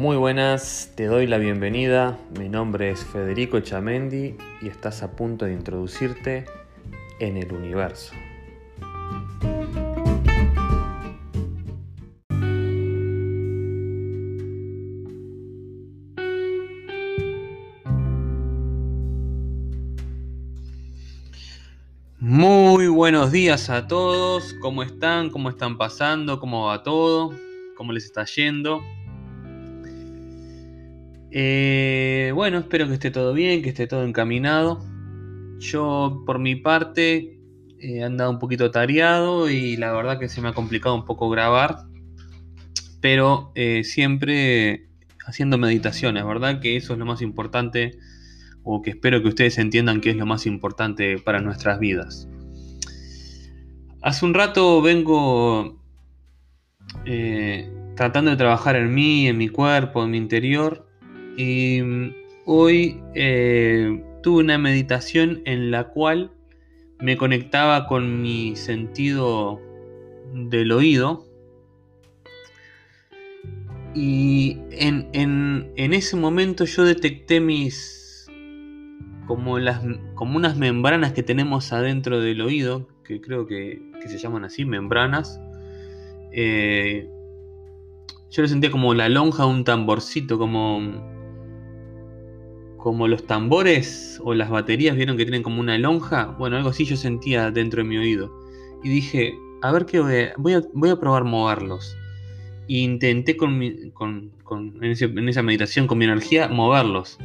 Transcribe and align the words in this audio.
Muy 0.00 0.16
buenas, 0.16 0.92
te 0.96 1.04
doy 1.04 1.26
la 1.26 1.36
bienvenida. 1.36 2.18
Mi 2.38 2.48
nombre 2.48 2.90
es 2.90 3.04
Federico 3.04 3.60
Chamendi 3.60 4.34
y 4.62 4.66
estás 4.66 5.02
a 5.02 5.14
punto 5.14 5.44
de 5.44 5.52
introducirte 5.52 6.46
en 7.18 7.36
el 7.36 7.52
universo. 7.52 8.14
Muy 22.18 22.86
buenos 22.86 23.30
días 23.32 23.68
a 23.68 23.86
todos, 23.86 24.54
¿cómo 24.62 24.82
están? 24.82 25.28
¿Cómo 25.28 25.50
están 25.50 25.76
pasando? 25.76 26.40
¿Cómo 26.40 26.68
va 26.68 26.82
todo? 26.82 27.34
¿Cómo 27.76 27.92
les 27.92 28.06
está 28.06 28.24
yendo? 28.24 28.80
Eh, 31.32 32.32
bueno, 32.34 32.58
espero 32.58 32.88
que 32.88 32.94
esté 32.94 33.10
todo 33.10 33.32
bien, 33.32 33.62
que 33.62 33.68
esté 33.68 33.86
todo 33.86 34.04
encaminado. 34.04 34.84
Yo, 35.58 36.22
por 36.26 36.38
mi 36.38 36.56
parte, 36.56 37.38
he 37.78 38.02
andado 38.02 38.30
un 38.30 38.38
poquito 38.38 38.70
tareado 38.70 39.48
y 39.48 39.76
la 39.76 39.92
verdad 39.92 40.18
que 40.18 40.28
se 40.28 40.40
me 40.40 40.48
ha 40.48 40.52
complicado 40.52 40.94
un 40.94 41.04
poco 41.04 41.30
grabar, 41.30 41.84
pero 43.00 43.52
eh, 43.54 43.84
siempre 43.84 44.88
haciendo 45.26 45.58
meditaciones, 45.58 46.24
¿verdad? 46.24 46.60
Que 46.60 46.76
eso 46.76 46.94
es 46.94 46.98
lo 46.98 47.06
más 47.06 47.22
importante, 47.22 47.98
o 48.64 48.82
que 48.82 48.90
espero 48.90 49.22
que 49.22 49.28
ustedes 49.28 49.58
entiendan 49.58 50.00
que 50.00 50.10
es 50.10 50.16
lo 50.16 50.26
más 50.26 50.46
importante 50.46 51.18
para 51.18 51.40
nuestras 51.40 51.78
vidas. 51.78 52.28
Hace 54.02 54.24
un 54.24 54.34
rato 54.34 54.82
vengo 54.82 55.78
eh, 57.04 57.70
tratando 57.96 58.30
de 58.30 58.36
trabajar 58.36 58.76
en 58.76 58.92
mí, 58.92 59.28
en 59.28 59.38
mi 59.38 59.48
cuerpo, 59.48 60.02
en 60.02 60.10
mi 60.10 60.18
interior, 60.18 60.89
y 61.36 61.82
mm, 61.82 62.14
hoy 62.46 63.00
eh, 63.14 64.02
tuve 64.22 64.42
una 64.42 64.58
meditación 64.58 65.42
en 65.44 65.70
la 65.70 65.88
cual 65.88 66.30
me 67.00 67.16
conectaba 67.16 67.86
con 67.86 68.22
mi 68.22 68.56
sentido 68.56 69.60
del 70.34 70.72
oído. 70.72 71.26
Y 73.94 74.58
en, 74.70 75.72
ese 75.76 76.16
momento 76.16 76.64
yo 76.64 76.84
detecté 76.84 77.40
mis. 77.40 78.28
como 79.26 79.58
las. 79.58 79.82
como 80.14 80.36
unas 80.36 80.56
membranas 80.56 81.12
que 81.12 81.22
tenemos 81.22 81.72
adentro 81.72 82.20
del 82.20 82.40
oído, 82.40 82.86
que 83.04 83.20
creo 83.20 83.46
que, 83.46 83.82
se 84.06 84.18
llaman 84.18 84.44
así, 84.44 84.64
membranas. 84.64 85.40
Eh, 86.32 87.08
yo 88.30 88.42
lo 88.42 88.48
sentía 88.48 88.70
como 88.70 88.94
la 88.94 89.08
lonja 89.08 89.42
de 89.42 89.48
un 89.50 89.64
tamborcito, 89.64 90.38
como 90.38 91.19
como 92.82 93.08
los 93.08 93.26
tambores 93.26 94.20
o 94.24 94.34
las 94.34 94.50
baterías, 94.50 94.96
vieron 94.96 95.16
que 95.16 95.24
tienen 95.24 95.42
como 95.42 95.60
una 95.60 95.76
lonja. 95.78 96.26
Bueno, 96.38 96.56
algo 96.56 96.70
así 96.70 96.84
yo 96.84 96.96
sentía 96.96 97.50
dentro 97.50 97.82
de 97.82 97.88
mi 97.88 97.98
oído. 97.98 98.32
Y 98.82 98.88
dije, 98.88 99.34
a 99.62 99.70
ver 99.72 99.86
qué 99.86 100.00
voy 100.00 100.54
a, 100.54 100.62
voy 100.72 100.90
a, 100.90 100.96
probar 100.96 101.24
moverlos. 101.24 101.96
E 102.68 102.78
intenté 102.78 103.36
con, 103.36 103.62
en, 103.62 105.28
esa 105.28 105.42
meditación, 105.42 105.86
con 105.86 105.98
mi 105.98 106.06
energía, 106.06 106.48
moverlos. 106.48 107.18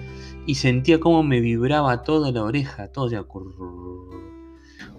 Y 0.46 0.56
sentía 0.56 1.00
cómo 1.00 1.24
me 1.24 1.40
vibraba 1.40 2.04
toda 2.04 2.32
la 2.32 2.44
oreja, 2.44 2.92
todo 2.92 3.10
ya. 3.10 3.26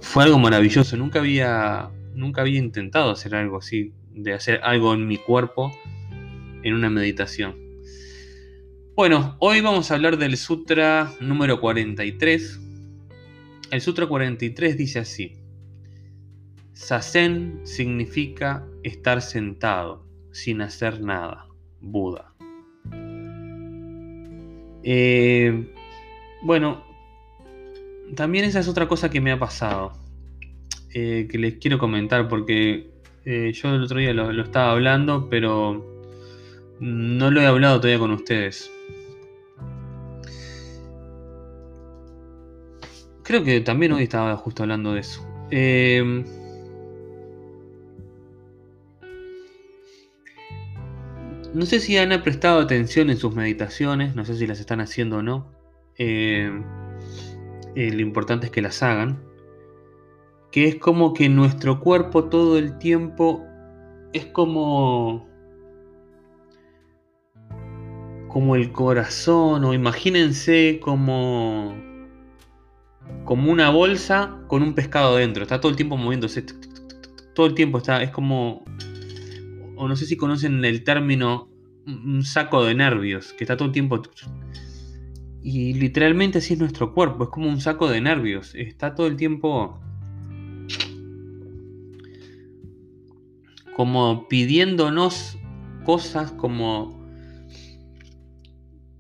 Fue 0.00 0.24
algo 0.24 0.38
maravilloso. 0.38 0.96
Nunca 0.96 1.18
había, 1.18 1.91
nunca 2.14 2.41
había 2.41 2.58
intentado 2.58 3.10
hacer 3.10 3.34
algo 3.34 3.58
así, 3.58 3.92
de 4.14 4.32
hacer 4.32 4.60
algo 4.62 4.94
en 4.94 5.06
mi 5.06 5.18
cuerpo 5.18 5.70
en 6.62 6.74
una 6.74 6.88
meditación. 6.88 7.66
Bueno, 8.97 9.36
hoy 9.41 9.61
vamos 9.61 9.91
a 9.91 9.94
hablar 9.97 10.16
del 10.16 10.39
Sutra 10.39 11.12
número 11.20 11.61
43. 11.61 12.60
El 13.70 13.81
Sutra 13.82 14.06
43 14.06 14.78
dice 14.78 15.00
así. 15.00 15.37
Sasen 16.72 17.60
significa 17.65 18.65
estar 18.84 19.20
sentado, 19.20 20.06
sin 20.32 20.62
hacer 20.62 21.03
nada. 21.03 21.47
Buda. 21.82 22.32
Eh, 24.82 25.75
bueno, 26.41 26.82
también 28.15 28.47
esa 28.47 28.60
es 28.60 28.69
otra 28.69 28.88
cosa 28.88 29.10
que 29.10 29.20
me 29.20 29.31
ha 29.31 29.38
pasado. 29.38 29.93
Eh, 30.94 31.28
que 31.31 31.37
les 31.37 31.56
quiero 31.56 31.76
comentar 31.76 32.28
porque 32.28 32.88
eh, 33.26 33.53
yo 33.53 33.75
el 33.75 33.82
otro 33.82 33.99
día 33.99 34.15
lo 34.15 34.43
estaba 34.43 34.70
hablando, 34.72 35.28
pero 35.28 35.84
no 36.81 37.31
lo 37.31 37.43
he 37.43 37.47
hablado 37.47 37.78
todavía 37.78 37.99
con 37.99 38.12
ustedes. 38.12 38.72
Creo 43.26 43.42
que 43.42 43.60
también 43.60 43.91
hoy 43.91 44.04
estaba 44.04 44.37
justo 44.37 44.62
hablando 44.62 44.92
de 44.94 45.00
eso. 45.00 45.26
Em, 45.50 46.25
no 51.53 51.66
sé 51.66 51.81
si 51.81 51.97
han 51.97 52.22
prestado 52.22 52.60
atención 52.60 53.10
en 53.10 53.16
sus 53.16 53.34
meditaciones, 53.34 54.14
no 54.14 54.25
sé 54.25 54.37
si 54.37 54.47
las 54.47 54.60
están 54.60 54.81
haciendo 54.81 55.16
o 55.16 55.22
no. 55.22 55.50
Em, 55.97 56.62
eh, 57.75 57.91
lo 57.92 58.00
importante 58.00 58.47
es 58.47 58.53
que 58.53 58.62
las 58.62 58.81
hagan. 58.84 59.20
Que 60.53 60.69
es 60.69 60.76
como 60.76 61.12
que 61.12 61.28
nuestro 61.28 61.81
cuerpo 61.81 62.26
todo 62.26 62.58
el 62.58 62.78
tiempo 62.78 63.44
es 64.12 64.26
como 64.26 65.28
como 68.28 68.54
el 68.54 68.70
corazón 68.70 69.64
o 69.64 69.75
imagínense 69.75 70.78
como 70.81 71.75
como 73.25 73.50
una 73.50 73.71
bolsa 73.71 74.39
con 74.47 74.62
un 74.62 74.75
pescado 74.75 75.17
dentro. 75.17 75.43
Está 75.43 75.61
todo 75.61 75.71
el 75.71 75.77
tiempo 75.77 75.97
moviéndose. 75.97 76.44
Todo 77.34 77.47
el 77.47 77.55
tiempo 77.55 77.78
está. 77.78 78.03
Es 78.03 78.11
como. 78.11 78.65
O 79.77 79.89
no 79.89 79.97
sé 79.97 80.06
si 80.06 80.17
conocen 80.17 80.65
el 80.65 80.84
término 80.84 81.49
un 81.87 82.22
saco 82.25 82.65
de 82.65 82.75
nervios. 82.75 83.33
Que 83.33 83.44
está 83.44 83.56
todo 83.56 83.67
el 83.67 83.72
tiempo. 83.72 84.03
Y 85.43 85.75
literalmente 85.75 86.39
así 86.39 86.55
es 86.55 86.61
nuestro 86.61 86.94
cuerpo. 86.94 87.25
Es 87.25 87.31
como 87.31 87.49
un 87.49 87.61
saco 87.61 87.89
de 87.89 88.00
nervios. 88.00 88.55
Está 88.55 88.94
todo 88.94 89.06
el 89.06 89.17
tiempo. 89.17 89.78
Como 93.75 94.27
pidiéndonos 94.28 95.38
cosas 95.84 96.33
como 96.33 96.95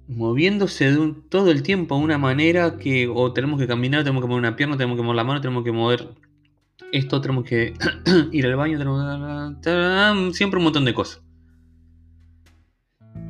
moviéndose 0.08 0.92
de 0.92 1.14
todo 1.28 1.50
el 1.50 1.62
tiempo 1.62 1.96
de 1.98 2.04
una 2.04 2.18
manera 2.18 2.78
que 2.78 3.08
o 3.08 3.32
tenemos 3.32 3.58
que 3.58 3.66
caminar, 3.66 4.04
tenemos 4.04 4.22
que 4.22 4.28
mover 4.28 4.40
una 4.40 4.56
pierna, 4.56 4.76
tenemos 4.76 4.96
que 4.96 5.02
mover 5.02 5.16
la 5.16 5.24
mano, 5.24 5.40
tenemos 5.40 5.64
que 5.64 5.72
mover 5.72 6.08
esto, 6.92 7.20
tenemos 7.20 7.44
que 7.44 7.74
ir 8.32 8.46
al 8.46 8.56
baño, 8.56 8.78
tenemos 9.60 10.36
siempre 10.36 10.58
un 10.58 10.64
montón 10.64 10.84
de 10.84 10.94
cosas. 10.94 11.22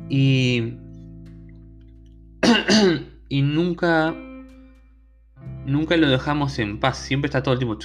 Y 0.09 0.73
y 3.29 3.41
nunca 3.41 4.15
nunca 5.65 5.97
lo 5.97 6.09
dejamos 6.09 6.59
en 6.59 6.79
paz, 6.79 6.97
siempre 6.99 7.27
está 7.27 7.43
todo 7.43 7.53
el 7.53 7.59
tiempo 7.59 7.77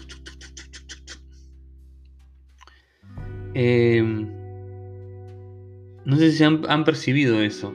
em, 3.54 4.30
no 6.04 6.16
sé 6.16 6.32
si 6.32 6.44
han 6.44 6.84
percibido 6.84 7.40
eso. 7.42 7.74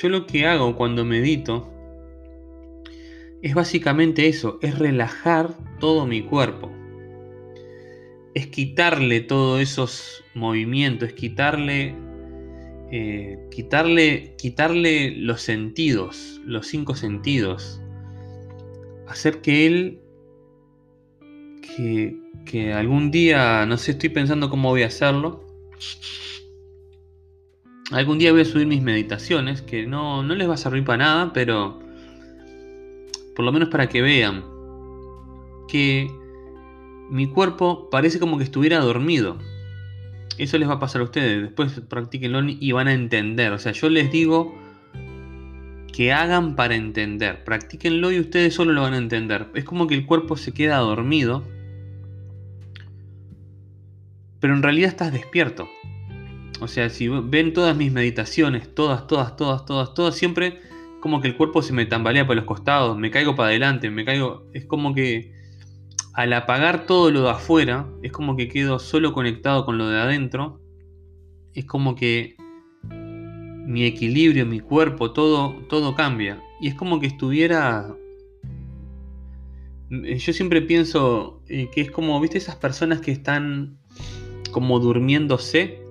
Yo 0.00 0.08
lo 0.08 0.26
que 0.26 0.44
hago 0.44 0.74
cuando 0.74 1.04
medito 1.04 1.70
es 3.42 3.54
básicamente 3.54 4.26
eso, 4.26 4.58
es 4.60 4.76
relajar 4.76 5.54
todo 5.78 6.04
mi 6.04 6.22
cuerpo. 6.22 6.72
Es 8.34 8.48
quitarle 8.48 9.20
todos 9.20 9.60
esos 9.60 10.24
movimientos, 10.34 11.10
es 11.10 11.14
quitarle, 11.14 11.94
eh, 12.90 13.38
quitarle, 13.52 14.34
quitarle 14.36 15.12
los 15.16 15.42
sentidos, 15.42 16.40
los 16.44 16.66
cinco 16.66 16.96
sentidos. 16.96 17.80
Hacer 19.06 19.42
que 19.42 19.66
él, 19.66 20.00
que, 21.62 22.16
que 22.44 22.72
algún 22.72 23.12
día, 23.12 23.64
no 23.64 23.78
sé, 23.78 23.92
estoy 23.92 24.08
pensando 24.08 24.50
cómo 24.50 24.70
voy 24.70 24.82
a 24.82 24.88
hacerlo, 24.88 25.44
Algún 27.90 28.18
día 28.18 28.32
voy 28.32 28.40
a 28.40 28.44
subir 28.46 28.66
mis 28.66 28.82
meditaciones, 28.82 29.60
que 29.60 29.86
no, 29.86 30.22
no 30.22 30.34
les 30.34 30.48
va 30.48 30.54
a 30.54 30.56
servir 30.58 30.84
para 30.84 31.04
nada, 31.04 31.32
pero 31.34 31.80
por 33.36 33.44
lo 33.44 33.52
menos 33.52 33.68
para 33.68 33.88
que 33.88 34.00
vean 34.00 34.42
que 35.68 36.10
mi 37.10 37.28
cuerpo 37.28 37.90
parece 37.90 38.18
como 38.18 38.38
que 38.38 38.44
estuviera 38.44 38.78
dormido. 38.78 39.38
Eso 40.38 40.56
les 40.56 40.68
va 40.68 40.74
a 40.74 40.80
pasar 40.80 41.02
a 41.02 41.04
ustedes. 41.04 41.42
Después 41.42 41.78
practiquenlo 41.80 42.40
y 42.48 42.72
van 42.72 42.88
a 42.88 42.94
entender. 42.94 43.52
O 43.52 43.58
sea, 43.58 43.72
yo 43.72 43.90
les 43.90 44.10
digo 44.10 44.54
que 45.92 46.12
hagan 46.12 46.56
para 46.56 46.76
entender. 46.76 47.44
Practíquenlo 47.44 48.10
y 48.10 48.18
ustedes 48.18 48.54
solo 48.54 48.72
lo 48.72 48.82
van 48.82 48.94
a 48.94 48.98
entender. 48.98 49.48
Es 49.54 49.64
como 49.64 49.86
que 49.86 49.94
el 49.94 50.06
cuerpo 50.06 50.38
se 50.38 50.52
queda 50.52 50.78
dormido. 50.78 51.44
Pero 54.40 54.54
en 54.54 54.62
realidad 54.62 54.88
estás 54.88 55.12
despierto 55.12 55.68
O 56.64 56.68
sea, 56.68 56.88
si 56.88 57.08
ven 57.08 57.52
todas 57.52 57.76
mis 57.76 57.92
meditaciones, 57.92 58.74
todas, 58.74 59.06
todas, 59.06 59.36
todas, 59.36 59.66
todas, 59.66 59.92
todas, 59.92 60.14
siempre 60.14 60.60
como 61.00 61.20
que 61.20 61.28
el 61.28 61.36
cuerpo 61.36 61.60
se 61.60 61.74
me 61.74 61.84
tambalea 61.84 62.26
por 62.26 62.34
los 62.34 62.46
costados, 62.46 62.96
me 62.96 63.10
caigo 63.10 63.36
para 63.36 63.50
adelante, 63.50 63.90
me 63.90 64.06
caigo. 64.06 64.46
Es 64.54 64.64
como 64.64 64.94
que 64.94 65.34
al 66.14 66.32
apagar 66.32 66.86
todo 66.86 67.10
lo 67.10 67.20
de 67.20 67.30
afuera, 67.30 67.86
es 68.02 68.12
como 68.12 68.34
que 68.34 68.48
quedo 68.48 68.78
solo 68.78 69.12
conectado 69.12 69.66
con 69.66 69.76
lo 69.76 69.90
de 69.90 70.00
adentro. 70.00 70.58
Es 71.52 71.66
como 71.66 71.94
que 71.94 72.36
mi 72.82 73.84
equilibrio, 73.84 74.46
mi 74.46 74.60
cuerpo, 74.60 75.12
todo, 75.12 75.54
todo 75.68 75.94
cambia. 75.94 76.42
Y 76.62 76.68
es 76.68 76.74
como 76.74 76.98
que 76.98 77.08
estuviera 77.08 77.94
yo 79.90 80.32
siempre 80.32 80.62
pienso 80.62 81.42
eh, 81.48 81.68
que 81.70 81.82
es 81.82 81.90
como, 81.90 82.18
¿viste 82.20 82.38
esas 82.38 82.56
personas 82.56 83.02
que 83.02 83.12
están 83.12 83.78
como 84.50 84.80
durmiéndose 84.80 85.83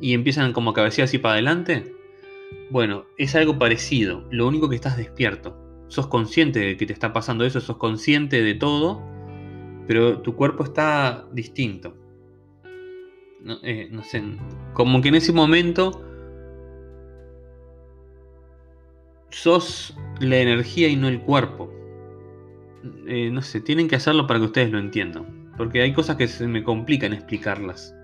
y 0.00 0.14
empiezan 0.14 0.52
como 0.52 0.70
a 0.70 0.74
cabecear 0.74 1.06
así 1.06 1.18
para 1.18 1.34
adelante? 1.34 1.94
Bueno, 2.70 3.06
es 3.16 3.34
algo 3.34 3.58
parecido, 3.58 4.26
lo 4.30 4.46
único 4.46 4.68
que 4.68 4.76
estás 4.76 4.96
despierto. 4.96 5.56
Sos 5.88 6.06
consciente 6.06 6.60
de 6.60 6.76
que 6.76 6.86
te 6.86 6.92
está 6.92 7.12
pasando 7.12 7.44
eso, 7.44 7.60
sos 7.60 7.78
consciente 7.78 8.42
de 8.42 8.54
todo, 8.54 9.02
pero 9.86 10.20
tu 10.20 10.34
cuerpo 10.34 10.64
está 10.64 11.26
distinto. 11.32 11.96
No, 13.42 13.58
eh, 13.62 13.90
sé, 14.02 14.22
como 14.74 15.00
que 15.00 15.08
en 15.08 15.14
ese 15.14 15.32
momento 15.32 16.04
sos 19.30 19.96
la 20.20 20.38
energía 20.38 20.88
y 20.88 20.96
no 20.96 21.08
el 21.08 21.20
cuerpo. 21.20 21.72
Eh, 23.06 23.30
no 23.30 23.42
sé, 23.42 23.60
tienen 23.60 23.88
que 23.88 23.96
hacerlo 23.96 24.26
para 24.26 24.40
que 24.40 24.46
ustedes 24.46 24.70
lo 24.70 24.78
entiendan. 24.78 25.52
Porque 25.56 25.80
hay 25.80 25.92
cosas 25.92 26.16
que 26.16 26.28
se 26.28 26.46
me 26.46 26.62
complican 26.62 27.12
explicarlas. 27.12 27.94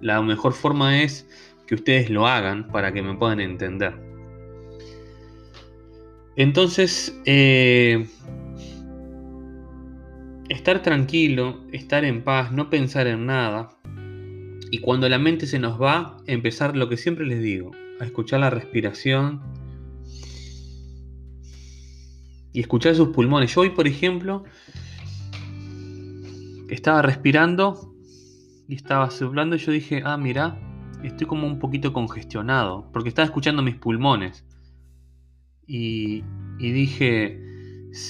La 0.00 0.20
mejor 0.22 0.52
forma 0.52 1.02
es 1.02 1.28
que 1.66 1.74
ustedes 1.74 2.10
lo 2.10 2.26
hagan 2.26 2.68
para 2.68 2.92
que 2.92 3.02
me 3.02 3.14
puedan 3.14 3.40
entender. 3.40 3.94
Entonces, 6.36 7.16
eh, 7.26 8.06
estar 10.48 10.82
tranquilo, 10.82 11.60
estar 11.72 12.04
en 12.04 12.22
paz, 12.22 12.52
no 12.52 12.70
pensar 12.70 13.06
en 13.06 13.26
nada. 13.26 13.70
Y 14.70 14.78
cuando 14.78 15.08
la 15.08 15.18
mente 15.18 15.46
se 15.46 15.58
nos 15.58 15.80
va, 15.80 16.16
empezar 16.26 16.76
lo 16.76 16.88
que 16.88 16.96
siempre 16.96 17.24
les 17.26 17.40
digo, 17.40 17.70
a 18.00 18.04
escuchar 18.04 18.40
la 18.40 18.50
respiración 18.50 19.40
y 22.52 22.60
escuchar 22.60 22.94
sus 22.96 23.08
pulmones. 23.08 23.54
Yo 23.54 23.60
hoy, 23.60 23.70
por 23.70 23.86
ejemplo, 23.86 24.44
estaba 26.68 27.02
respirando 27.02 27.93
y 28.68 28.74
estaba 28.74 29.10
soplando 29.10 29.56
y 29.56 29.58
yo 29.58 29.72
dije, 29.72 30.02
ah, 30.04 30.16
mira, 30.16 30.58
estoy 31.02 31.26
como 31.26 31.46
un 31.46 31.58
poquito 31.58 31.92
congestionado, 31.92 32.90
porque 32.92 33.08
estaba 33.08 33.26
escuchando 33.26 33.62
mis 33.62 33.76
pulmones. 33.76 34.44
Y, 35.66 36.22
dije, 36.58 37.40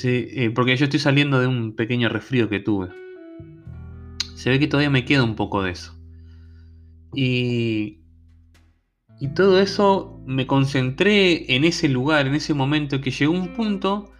eh, 0.04 0.50
porque 0.54 0.76
yo 0.76 0.84
estoy 0.84 1.00
saliendo 1.00 1.40
de 1.40 1.46
un 1.46 1.74
pequeño 1.74 2.08
resfrío 2.08 2.48
que 2.48 2.60
tuve. 2.60 2.88
Se 4.34 4.50
ve 4.50 4.58
que 4.58 4.66
todavía 4.66 4.90
me 4.90 5.04
queda 5.04 5.24
un 5.24 5.36
poco 5.36 5.62
de 5.62 5.70
eso. 5.70 5.96
Y, 7.14 8.00
y 9.20 9.28
todo 9.34 9.60
eso 9.60 10.20
me 10.26 10.46
concentré 10.46 11.54
en 11.54 11.64
ese 11.64 11.88
lugar, 11.88 12.26
en 12.26 12.34
ese 12.34 12.54
momento, 12.54 13.00
que 13.00 13.10
llegó 13.10 13.32
un 13.32 13.54
punto 13.54 14.10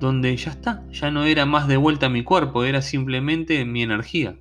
donde 0.00 0.34
ya 0.36 0.50
está, 0.50 0.86
ya 0.90 1.10
no 1.10 1.24
era 1.24 1.46
más 1.46 1.68
de 1.68 1.76
vuelta 1.76 2.08
mi 2.08 2.24
cuerpo, 2.24 2.64
era 2.64 2.82
simplemente 2.82 3.64
mi 3.64 3.82
energía. 3.82 4.38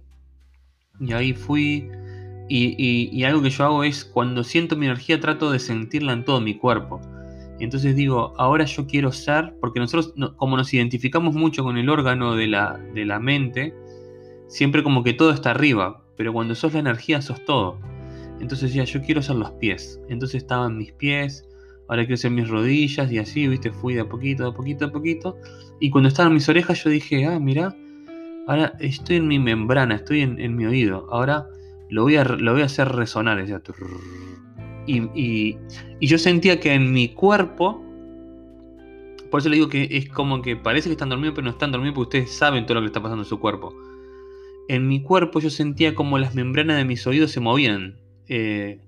Y 1.00 1.14
ahí 1.14 1.34
fui, 1.34 1.90
y, 2.50 3.24
algo 3.24 3.42
que 3.42 3.50
yo 3.50 3.66
hago 3.66 3.84
es, 3.84 4.06
cuando 4.06 4.44
siento 4.44 4.76
mi 4.76 4.86
energía, 4.86 5.20
trato 5.20 5.52
de 5.52 5.60
sentirla 5.60 6.14
en 6.14 6.24
todo 6.24 6.40
mi 6.40 6.56
cuerpo. 6.56 7.02
Entonces 7.60 7.96
digo, 7.96 8.34
ahora 8.38 8.66
yo 8.66 8.86
quiero 8.86 9.12
ser, 9.12 9.56
porque 9.60 9.80
nosotros, 9.80 10.14
como 10.38 10.58
nos 10.58 10.74
identificamos 10.74 11.34
mucho 11.36 11.64
con 11.64 11.78
el 11.78 11.90
órgano 11.90 12.36
de 12.36 12.48
la, 12.48 12.78
de 12.94 13.06
la 13.06 13.20
mente, 13.20 13.74
siempre 14.48 14.84
como 14.84 15.04
que 15.04 15.14
todo 15.14 15.32
está 15.32 15.52
arriba, 15.52 16.04
pero 16.16 16.34
cuando 16.34 16.56
sos 16.56 16.74
la 16.74 16.80
energía 16.80 17.22
sos 17.22 17.44
todo. 17.46 17.80
Entonces 18.40 18.70
decía, 18.70 18.84
yo 18.84 19.02
quiero 19.02 19.22
ser 19.22 19.38
los 19.38 19.52
pies. 19.52 20.00
Entonces 20.10 20.44
estaban 20.44 20.78
mis 20.78 20.92
pies, 20.94 21.48
ahora 21.88 22.04
quiero 22.04 22.16
hacer 22.16 22.32
mis 22.32 22.50
rodillas 22.50 23.12
y 23.12 23.18
así, 23.18 23.48
viste, 23.48 23.72
fui 23.72 23.96
de 23.96 24.02
a 24.02 24.10
poquito, 24.10 24.44
de 24.44 24.50
a 24.50 24.54
poquito, 24.54 24.86
de 24.86 24.90
a 24.90 24.94
poquito. 24.94 25.38
Y 25.80 25.90
cuando 25.90 26.10
estaban 26.10 26.34
mis 26.34 26.48
orejas 26.50 26.84
yo 26.84 26.90
dije, 26.90 27.26
ah, 27.26 27.40
mira, 27.40 27.76
ahora 28.48 28.74
estoy 28.80 29.18
en 29.18 29.28
mi 29.28 29.40
membrana, 29.40 29.96
estoy 29.96 30.22
en, 30.22 30.56
mi 30.56 30.66
oído, 30.66 31.08
ahora 31.12 31.48
lo 31.90 32.04
voy 32.04 32.18
a, 32.18 32.24
lo 32.24 32.54
voy 32.54 32.62
a 32.62 32.66
hacer 32.66 32.90
resonar. 32.90 33.44
Y, 34.86 35.02
y, 35.14 35.58
y 36.00 36.08
yo 36.08 36.18
sentía 36.18 36.60
que 36.60 36.74
en 36.74 36.92
mi 36.92 37.10
cuerpo, 37.10 37.84
por 39.32 39.40
eso 39.40 39.50
le 39.50 39.56
digo 39.56 39.70
que 39.70 39.88
es 39.92 40.10
como 40.10 40.42
que 40.42 40.56
parece 40.56 40.90
que 40.90 40.94
están 40.94 41.10
dormidos, 41.10 41.36
pero 41.36 41.46
no 41.46 41.52
están 41.52 41.72
dormidos 41.72 41.96
porque 41.96 42.20
ustedes 42.20 42.38
saben 42.38 42.66
todo 42.66 42.76
lo 42.76 42.82
que 42.82 42.88
está 42.88 43.02
pasando 43.02 43.24
en 43.24 43.30
su 43.30 43.40
cuerpo. 43.40 43.74
En 44.70 44.88
mi 44.88 45.02
cuerpo 45.02 45.40
yo 45.40 45.50
sentía 45.50 45.94
como 45.94 46.18
las 46.18 46.36
membranas 46.36 46.78
de 46.78 46.86
mis 46.86 47.06
oídos 47.06 47.32
se 47.32 47.40
movían. 47.40 47.98
Eh, 48.28 48.80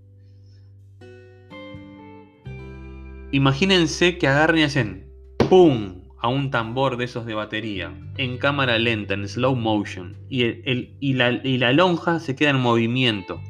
Imagínense 3.36 4.18
que 4.18 4.30
agarren 4.30 4.60
y 4.60 4.64
hacen 4.64 5.10
¡pum! 5.50 6.05
A 6.18 6.28
un 6.28 6.50
tambor 6.50 6.98
de 6.98 7.06
esos 7.06 7.26
de 7.26 7.34
batería, 7.34 7.94
en 8.18 8.38
cámara 8.38 8.80
lenta, 8.80 9.14
en 9.14 9.28
slow 9.28 9.56
motion, 9.56 10.16
y, 10.30 10.44
el, 10.44 10.96
y, 11.00 11.14
la, 11.14 11.32
y 11.44 11.58
la 11.58 11.74
lonja 11.74 12.20
se 12.20 12.36
queda 12.36 12.52
en 12.52 12.60
movimiento, 12.60 13.42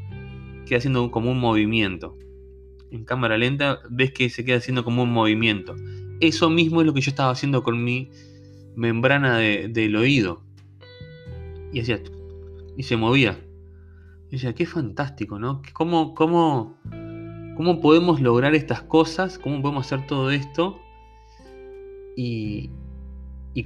queda 0.66 0.80
haciendo 0.80 1.12
como 1.12 1.32
un 1.32 1.40
movimiento. 1.40 2.18
En 2.92 3.04
cámara 3.04 3.38
lenta 3.38 3.80
ves 3.90 4.12
que 4.12 4.30
se 4.30 4.46
queda 4.46 4.58
haciendo 4.58 4.84
como 4.84 5.04
un 5.04 5.12
movimiento. 5.12 5.76
Eso 6.22 6.50
mismo 6.50 6.82
es 6.82 6.88
lo 6.88 6.94
que 6.94 7.02
yo 7.02 7.10
estaba 7.10 7.32
haciendo 7.32 7.62
con 7.64 7.84
mi 7.84 8.10
membrana 8.76 9.38
del 9.38 9.96
oído. 9.96 10.42
Y 11.74 11.82
hacía. 11.82 12.00
Y 12.78 12.84
se 12.84 12.96
movía. 12.96 13.38
Y 14.30 14.34
decía, 14.34 14.54
qué 14.54 14.66
fantástico, 14.66 15.40
¿no? 15.40 15.62
¿Cómo, 15.74 16.14
cómo, 16.16 16.78
¿Cómo 17.56 17.80
podemos 17.80 18.20
lograr 18.20 18.54
estas 18.54 18.82
cosas? 18.82 19.40
¿Cómo 19.40 19.62
podemos 19.62 19.86
hacer 19.86 20.06
todo 20.08 20.30
esto? 20.30 20.80
Y, 22.16 22.72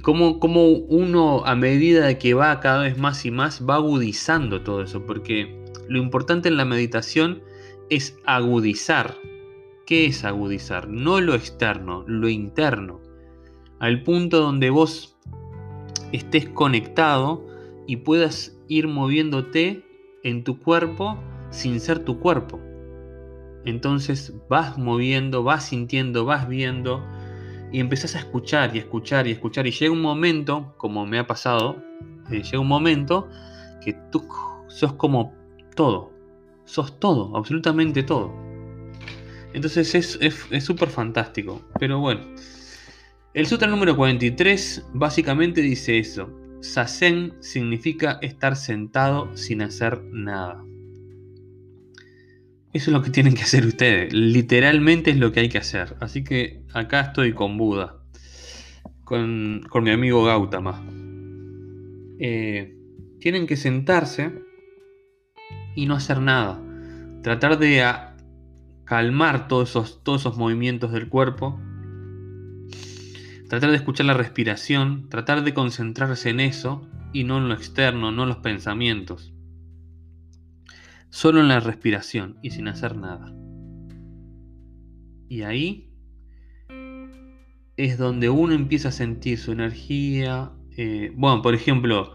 cómo, 0.02 0.40
cómo, 0.40 0.66
uno 0.68 1.44
a 1.44 1.54
medida 1.54 2.18
que 2.18 2.34
va 2.34 2.60
cada 2.60 2.82
vez 2.82 2.98
más 2.98 3.24
y 3.26 3.30
más 3.30 3.64
va 3.68 3.76
agudizando 3.76 4.62
todo 4.62 4.82
eso. 4.82 5.06
Porque 5.06 5.64
lo 5.88 5.98
importante 5.98 6.48
en 6.48 6.56
la 6.56 6.64
meditación 6.64 7.42
es 7.88 8.16
agudizar. 8.24 9.16
¿Qué 9.86 10.06
es 10.06 10.24
agudizar? 10.24 10.88
No 10.88 11.20
lo 11.20 11.34
externo, 11.34 12.04
lo 12.06 12.28
interno. 12.28 13.00
Al 13.78 14.02
punto 14.02 14.40
donde 14.40 14.70
vos 14.70 15.16
estés 16.12 16.48
conectado 16.48 17.46
y 17.86 17.96
puedas 17.96 18.56
ir 18.68 18.86
moviéndote 18.88 19.84
en 20.22 20.44
tu 20.44 20.60
cuerpo 20.60 21.18
sin 21.50 21.80
ser 21.80 22.04
tu 22.04 22.20
cuerpo. 22.20 22.60
Entonces 23.64 24.34
vas 24.48 24.78
moviendo, 24.78 25.42
vas 25.42 25.66
sintiendo, 25.66 26.24
vas 26.24 26.48
viendo 26.48 27.04
y 27.72 27.80
empezás 27.80 28.16
a 28.16 28.20
escuchar 28.20 28.74
y 28.74 28.78
escuchar 28.78 29.26
y 29.26 29.32
escuchar 29.32 29.66
y 29.66 29.70
llega 29.70 29.92
un 29.92 30.00
momento, 30.00 30.74
como 30.76 31.06
me 31.06 31.18
ha 31.18 31.26
pasado, 31.26 31.82
eh, 32.30 32.42
llega 32.42 32.60
un 32.60 32.68
momento 32.68 33.28
que 33.84 33.94
tú 34.10 34.26
sos 34.68 34.94
como 34.94 35.34
todo, 35.74 36.12
sos 36.64 36.98
todo, 36.98 37.36
absolutamente 37.36 38.02
todo. 38.02 38.32
Entonces 39.52 39.94
es 39.94 40.64
súper 40.64 40.88
fantástico, 40.88 41.60
pero 41.78 41.98
bueno. 41.98 42.20
El 43.32 43.46
sutra 43.46 43.68
número 43.68 43.96
43 43.96 44.86
básicamente 44.92 45.60
dice 45.60 45.98
eso. 45.98 46.30
Sasen 46.60 47.34
significa 47.40 48.18
estar 48.22 48.56
sentado 48.56 49.36
sin 49.36 49.62
hacer 49.62 50.02
nada. 50.02 50.64
Eso 52.72 52.90
es 52.90 52.94
lo 52.94 53.02
que 53.02 53.10
tienen 53.10 53.34
que 53.34 53.42
hacer 53.42 53.66
ustedes. 53.66 54.12
Literalmente 54.12 55.10
es 55.10 55.18
lo 55.18 55.32
que 55.32 55.40
hay 55.40 55.48
que 55.48 55.58
hacer. 55.58 55.96
Así 56.00 56.22
que 56.22 56.62
acá 56.72 57.00
estoy 57.00 57.32
con 57.32 57.56
Buda. 57.56 57.96
Con, 59.02 59.66
mi 59.82 59.90
amigo 59.90 60.24
Gautama. 60.24 60.80
Eh, 62.20 62.76
tienen 63.18 63.48
que 63.48 63.56
sentarse 63.56 64.32
y 65.74 65.86
no 65.86 65.96
hacer 65.96 66.20
nada. 66.20 66.62
Tratar 67.22 67.58
de 67.58 67.84
calmar 68.84 69.48
todos 69.48 69.70
esos, 69.70 70.04
todos 70.04 70.20
esos 70.20 70.36
movimientos 70.36 70.92
del 70.92 71.08
cuerpo. 71.08 71.60
Tratar 73.48 73.70
de 73.70 73.76
escuchar 73.76 74.06
la 74.06 74.14
respiración. 74.14 75.08
Tratar 75.08 75.42
de 75.42 75.54
concentrarse 75.54 76.30
en 76.30 76.38
eso 76.38 76.88
y 77.12 77.24
no 77.24 77.38
en 77.38 77.48
lo 77.48 77.54
externo, 77.54 78.12
no 78.12 78.22
en 78.22 78.28
los 78.28 78.38
pensamientos 78.38 79.32
solo 81.10 81.40
en 81.40 81.48
la 81.48 81.60
respiración 81.60 82.38
y 82.42 82.50
sin 82.50 82.68
hacer 82.68 82.96
nada. 82.96 83.32
Y 85.28 85.42
ahí 85.42 85.90
es 87.76 87.98
donde 87.98 88.30
uno 88.30 88.54
empieza 88.54 88.88
a 88.88 88.92
sentir 88.92 89.38
su 89.38 89.52
energía. 89.52 90.50
Eh, 90.76 91.12
bueno, 91.14 91.42
por 91.42 91.54
ejemplo, 91.54 92.12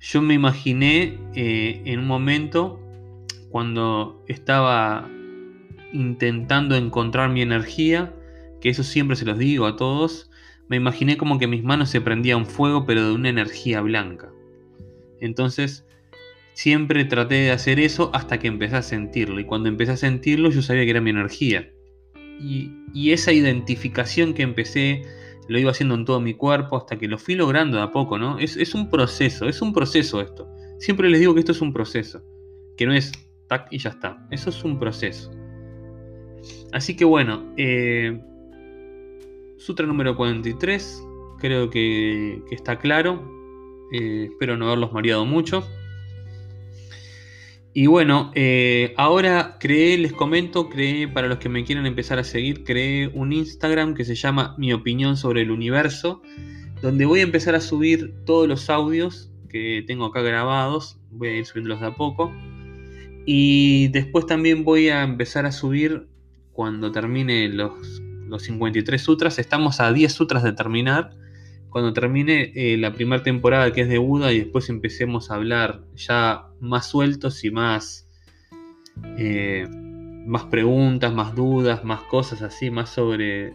yo 0.00 0.22
me 0.22 0.34
imaginé 0.34 1.18
eh, 1.34 1.82
en 1.84 2.00
un 2.00 2.06
momento 2.06 2.80
cuando 3.50 4.24
estaba 4.28 5.08
intentando 5.92 6.76
encontrar 6.76 7.30
mi 7.30 7.42
energía, 7.42 8.14
que 8.60 8.68
eso 8.68 8.82
siempre 8.82 9.16
se 9.16 9.24
los 9.24 9.38
digo 9.38 9.66
a 9.66 9.76
todos, 9.76 10.30
me 10.68 10.76
imaginé 10.76 11.16
como 11.16 11.38
que 11.38 11.46
mis 11.46 11.62
manos 11.62 11.90
se 11.90 12.00
prendían 12.00 12.46
fuego, 12.46 12.86
pero 12.86 13.06
de 13.06 13.14
una 13.14 13.28
energía 13.28 13.80
blanca. 13.80 14.30
Entonces, 15.20 15.86
siempre 16.56 17.04
traté 17.04 17.34
de 17.34 17.50
hacer 17.50 17.78
eso 17.78 18.10
hasta 18.14 18.38
que 18.38 18.48
empecé 18.48 18.76
a 18.76 18.82
sentirlo. 18.82 19.38
Y 19.38 19.44
cuando 19.44 19.68
empecé 19.68 19.92
a 19.92 19.96
sentirlo, 19.98 20.50
yo 20.50 20.62
sabía 20.62 20.84
que 20.84 20.90
era 20.90 21.02
mi 21.02 21.10
energía. 21.10 21.70
Y, 22.40 22.72
esa 23.12 23.30
identificación 23.30 24.32
que 24.32 24.42
empecé, 24.42 25.02
lo 25.48 25.58
iba 25.58 25.70
haciendo 25.70 25.94
en 25.94 26.06
todo 26.06 26.18
mi 26.18 26.32
cuerpo 26.32 26.78
hasta 26.78 26.98
que 26.98 27.08
lo 27.08 27.18
fui 27.18 27.34
logrando 27.34 27.76
de 27.76 27.82
a 27.82 27.90
poco, 27.90 28.18
¿no? 28.18 28.38
Es, 28.38 28.74
un 28.74 28.88
proceso, 28.88 29.46
es 29.46 29.60
un 29.60 29.74
proceso 29.74 30.22
esto. 30.22 30.48
Siempre 30.78 31.10
les 31.10 31.20
digo 31.20 31.34
que 31.34 31.40
esto 31.40 31.52
es 31.52 31.60
un 31.60 31.74
proceso, 31.74 32.22
que 32.76 32.86
no 32.86 32.94
es 32.94 33.12
tac 33.48 33.68
y 33.70 33.76
ya 33.76 33.90
está. 33.90 34.26
Eso 34.30 34.48
es 34.48 34.64
un 34.64 34.78
proceso. 34.78 35.30
Así 36.72 36.96
que 36.96 37.04
bueno, 37.04 37.52
eh, 37.58 38.18
Sutra 39.58 39.86
número 39.86 40.16
43, 40.16 41.04
creo 41.38 41.68
que, 41.68 42.42
está 42.50 42.78
claro. 42.78 43.30
Eh, 43.92 44.28
espero 44.30 44.56
no 44.56 44.68
haberlos 44.68 44.92
mareado 44.92 45.26
mucho. 45.26 45.62
Y 47.78 47.88
bueno, 47.88 48.30
eh, 48.34 48.94
ahora 48.96 49.58
creé, 49.60 49.98
les 49.98 50.14
comento, 50.14 50.70
creé, 50.70 51.08
para 51.08 51.28
los 51.28 51.36
que 51.36 51.50
me 51.50 51.62
quieran 51.62 51.84
empezar 51.84 52.18
a 52.18 52.24
seguir, 52.24 52.64
creé 52.64 53.08
un 53.08 53.34
Instagram 53.34 53.92
que 53.92 54.06
se 54.06 54.14
llama 54.14 54.54
Mi 54.56 54.72
opinión 54.72 55.18
sobre 55.18 55.42
el 55.42 55.50
universo, 55.50 56.22
donde 56.80 57.04
voy 57.04 57.20
a 57.20 57.24
empezar 57.24 57.54
a 57.54 57.60
subir 57.60 58.14
todos 58.24 58.48
los 58.48 58.70
audios 58.70 59.30
que 59.50 59.84
tengo 59.86 60.06
acá 60.06 60.22
grabados, 60.22 60.98
voy 61.10 61.28
a 61.28 61.36
ir 61.36 61.44
subiéndolos 61.44 61.82
de 61.82 61.88
a 61.88 61.94
poco. 61.94 62.32
Y 63.26 63.88
después 63.88 64.24
también 64.24 64.64
voy 64.64 64.88
a 64.88 65.02
empezar 65.02 65.44
a 65.44 65.52
subir, 65.52 66.08
cuando 66.52 66.92
termine 66.92 67.50
los, 67.50 68.00
los 68.26 68.42
53 68.44 69.02
sutras, 69.02 69.38
estamos 69.38 69.80
a 69.80 69.92
10 69.92 70.10
sutras 70.10 70.42
de 70.42 70.54
terminar 70.54 71.10
cuando 71.76 71.92
termine 71.92 72.52
eh, 72.54 72.78
la 72.78 72.94
primera 72.94 73.22
temporada 73.22 73.70
que 73.70 73.82
es 73.82 73.88
de 73.90 73.98
Buda 73.98 74.32
y 74.32 74.38
después 74.38 74.70
empecemos 74.70 75.30
a 75.30 75.34
hablar 75.34 75.82
ya 75.94 76.46
más 76.58 76.88
sueltos 76.88 77.44
y 77.44 77.50
más, 77.50 78.08
eh, 79.18 79.68
más 80.26 80.44
preguntas, 80.44 81.12
más 81.12 81.34
dudas, 81.34 81.84
más 81.84 82.00
cosas 82.04 82.40
así, 82.40 82.70
más 82.70 82.88
sobre, 82.88 83.52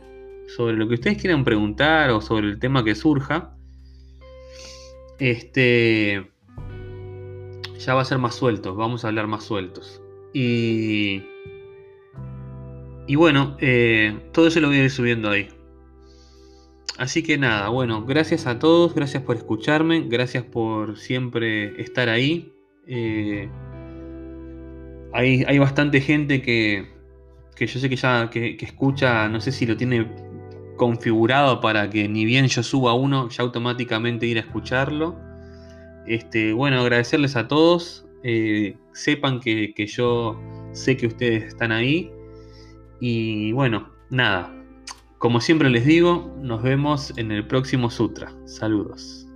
sobre 0.55 0.77
lo 0.77 0.87
que 0.87 0.93
ustedes 0.93 1.19
quieran 1.19 1.43
preguntar 1.43 2.11
o 2.11 2.21
sobre 2.21 2.45
el 2.45 2.59
tema 2.59 2.83
que 2.83 2.93
surja, 2.93 3.55
este, 5.17 6.29
ya 7.79 7.95
va 7.95 8.01
a 8.01 8.05
ser 8.05 8.19
más 8.19 8.35
suelto, 8.35 8.75
vamos 8.75 9.03
a 9.03 9.07
hablar 9.07 9.25
más 9.25 9.45
sueltos. 9.45 9.99
Y, 10.31 11.23
y 13.07 13.15
bueno, 13.15 13.57
eh, 13.59 14.15
todo 14.31 14.45
eso 14.45 14.59
lo 14.59 14.67
voy 14.67 14.77
a 14.77 14.83
ir 14.83 14.91
subiendo 14.91 15.27
ahí. 15.27 15.49
Así 17.01 17.23
que 17.23 17.35
nada, 17.39 17.69
bueno, 17.69 18.05
gracias 18.05 18.45
a 18.45 18.59
todos, 18.59 18.93
gracias 18.93 19.23
por 19.23 19.35
escucharme, 19.35 20.01
gracias 20.07 20.43
por 20.43 20.99
siempre 20.99 21.81
estar 21.81 22.09
ahí. 22.09 22.53
Eh, 22.85 23.49
hay, 25.11 25.57
bastante 25.57 25.99
gente 25.99 26.43
que, 26.43 26.93
yo 27.57 27.79
sé 27.79 27.89
que 27.89 27.95
ya 27.95 28.29
que, 28.29 28.55
escucha, 28.61 29.27
no 29.29 29.41
sé 29.41 29.51
si 29.51 29.65
lo 29.65 29.75
tiene 29.75 30.11
configurado 30.77 31.59
para 31.59 31.89
que 31.89 32.07
ni 32.07 32.23
bien 32.23 32.45
yo 32.45 32.61
suba 32.61 32.93
uno, 32.93 33.29
ya 33.29 33.41
automáticamente 33.41 34.27
ir 34.27 34.37
a 34.37 34.41
escucharlo. 34.41 35.17
Este, 36.05 36.53
bueno, 36.53 36.81
agradecerles 36.81 37.35
a 37.35 37.47
todos. 37.47 38.05
Eh, 38.21 38.77
sepan 38.93 39.39
que, 39.39 39.73
que 39.73 39.87
yo 39.87 40.39
sé 40.71 40.97
que 40.97 41.07
ustedes 41.07 41.45
están 41.45 41.71
ahí. 41.71 42.11
Y 42.99 43.53
bueno, 43.53 43.91
nada, 44.11 44.60
como 45.21 45.39
siempre 45.39 45.69
les 45.69 45.85
digo, 45.85 46.35
nos 46.41 46.63
vemos 46.63 47.13
en 47.15 47.31
el 47.31 47.45
próximo 47.45 47.91
sutra. 47.91 48.33
Saludos. 48.45 49.30